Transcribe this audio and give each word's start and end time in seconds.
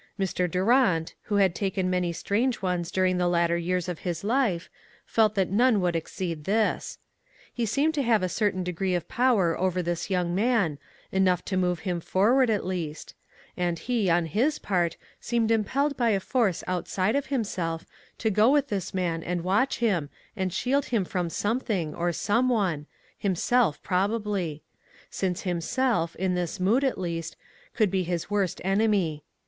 Mr. 0.19 0.49
Durant, 0.49 1.13
who 1.25 1.35
360 1.35 1.35
ONE 1.35 1.41
COMMONPLACE 1.45 1.53
DAY. 1.53 1.63
had 1.63 1.69
taken 1.69 1.89
many 1.91 2.11
strange 2.51 2.61
ones 2.63 2.89
during 2.89 3.17
the 3.19 3.27
latter 3.27 3.55
years 3.55 3.87
of 3.87 3.99
his 3.99 4.23
life, 4.23 4.67
felt 5.05 5.35
that 5.35 5.51
none 5.51 5.79
would 5.79 5.95
exceed 5.95 6.45
this. 6.45 6.97
He 7.53 7.67
seemed 7.67 7.93
to 7.93 8.01
have 8.01 8.23
a 8.23 8.27
certain 8.27 8.63
degree 8.63 8.95
of 8.95 9.07
power 9.07 9.55
over 9.55 9.83
this 9.83 10.09
young 10.09 10.33
man, 10.33 10.79
enough 11.11 11.45
to 11.45 11.55
move 11.55 11.81
him 11.81 11.99
forward 11.99 12.49
at 12.49 12.65
least; 12.65 13.13
and 13.55 13.77
he, 13.77 14.09
on 14.09 14.25
his 14.25 14.57
part, 14.57 14.97
seemed 15.19 15.51
impelled 15.51 15.95
by 15.97 16.09
a 16.09 16.19
force 16.19 16.63
outside 16.65 17.15
of 17.15 17.27
himself, 17.27 17.85
to 18.17 18.31
go 18.31 18.49
with 18.49 18.69
this 18.69 18.95
man 18.95 19.21
and 19.21 19.43
watch 19.43 19.77
him, 19.77 20.09
and 20.35 20.51
shield 20.51 20.85
him 20.85 21.05
from 21.05 21.29
something, 21.29 21.93
or 21.93 22.11
some 22.11 22.49
one, 22.49 22.87
himself 23.19 23.79
probably; 23.83 24.63
since 25.11 25.43
himself, 25.43 26.15
in 26.15 26.33
this 26.33 26.59
mood, 26.59 26.83
at 26.83 26.97
least, 26.97 27.35
could 27.75 27.91
be 27.91 28.01
his 28.01 28.31
worst 28.31 28.59
enemy. 28.63 29.23